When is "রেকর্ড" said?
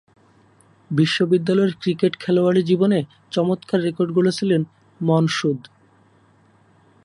3.81-4.09